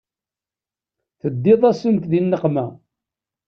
[1.21, 2.65] Teddiḍ-asent di nneqma.